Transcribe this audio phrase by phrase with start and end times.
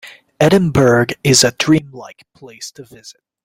[0.39, 3.21] Edinburgh is a dream-like place to visit.